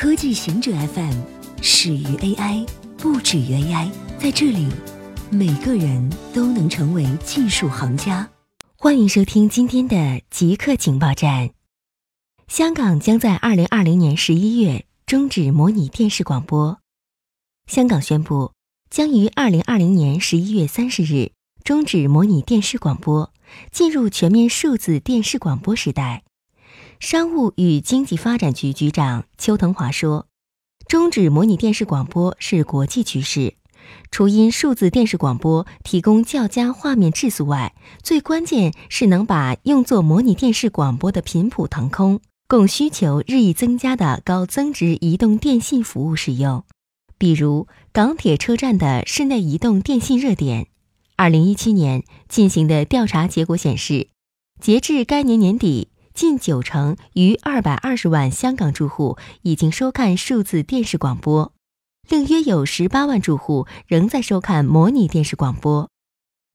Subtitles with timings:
[0.00, 1.12] 科技行者 FM
[1.60, 2.66] 始于 AI，
[2.96, 3.90] 不止于 AI。
[4.18, 4.66] 在这里，
[5.30, 8.26] 每个人都能成为技术行家。
[8.76, 11.50] 欢迎收听今天的极客情报站。
[12.48, 16.78] 香港将在二零二零年十一月终止模拟电视广播。
[17.66, 18.52] 香港宣布
[18.88, 21.32] 将于二零二零年十一月三十日
[21.62, 23.30] 终止模拟电视广播，
[23.70, 26.22] 进入全面数字电视广播时代。
[27.00, 30.26] 商务与经济发展局局长邱腾华说
[30.86, 33.54] ：“终止模拟电视广播是国际趋势。
[34.10, 46.64] 除因数字电视广播提供较佳画面质素外，最关键是能把用作模拟电视广播的频谱腾空，供需求日益增加的高增值移动电信服务使用。
[47.16, 50.66] 比如港铁车站的室内移动电信热点。
[51.16, 54.08] 二零一七年进行的调查结果显示，
[54.60, 55.88] 截至该年年底。”
[56.20, 61.54] 近九成逾二百二十万香港住户已经收看数字电视广播，
[62.10, 65.88] 另约有十八万住户仍在收看模拟电视广播。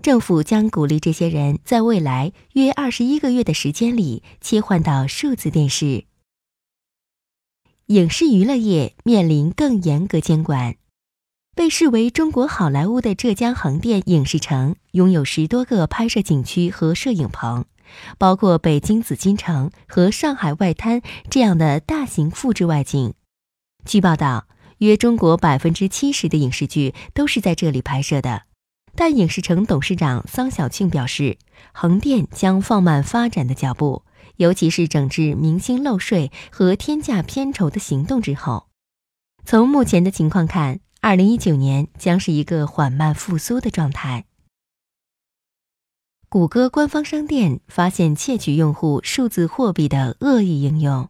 [0.00, 6.04] 政府将鼓励这些人在未来约二十一个月的时间里切换到数字电视。
[7.86, 10.76] 影视娱乐业面临更严格监管。
[11.56, 17.64] 被视为中国好莱坞的浙江横店影视城拥有十多个拍摄景区和摄影棚。
[18.18, 23.14] 包括北京紫禁城和上海外滩这样的大型复制外景。
[23.84, 24.46] 据报道，
[24.78, 28.42] 约中国百分之七十的影视剧都是在这里拍摄的。
[28.94, 31.38] 但影视城董事长桑晓庆表示，
[31.72, 34.02] 横店将放慢发展的脚步，
[34.36, 38.66] 尤其是整治明星漏税和天价片酬的行动之后。
[39.44, 44.24] 从目前的情况看，二零一九年将是一个缓慢复苏的状态。
[46.30, 51.08] 谷歌官方商店发现窃取用户数字货币的恶意应用。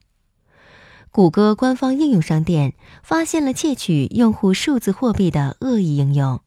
[1.10, 6.40] 谷歌官方应用商店发现了窃取用户数字货币的恶意应用。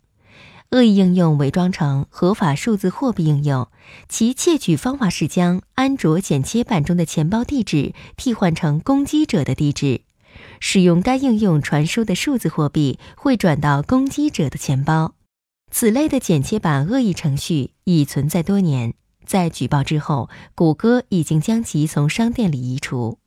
[0.69, 3.67] 恶意应用伪装成合法数字货币应用，
[4.07, 9.99] 其窃取方法是将安卓剪切板中的钱包地址替换成攻击者的地址，
[10.61, 15.13] 使用该应用传输的数字货币会转到攻击者的钱包。
[15.71, 18.93] 此类的剪切板恶意程序已存在多年，
[19.25, 23.17] 在举报之后，谷歌已经将其从商店里移除。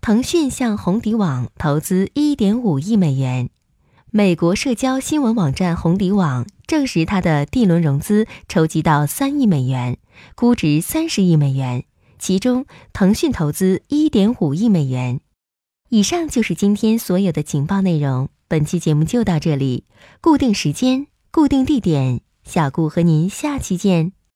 [0.00, 3.50] 腾讯向红底网投资1.5亿美元。
[4.10, 9.98] 美国社交新闻网站红底网证实，它的 D 轮融资筹集到3亿美元，
[10.34, 11.84] 估值30亿美元，
[12.18, 15.20] 其中腾讯投资1.5亿美元。
[15.90, 18.28] 以上就是今天所有的情报内容。
[18.48, 19.84] 本期节目就到这里，
[20.20, 21.06] 固定时间。
[21.38, 24.17] 固定地点，小顾和您下期见。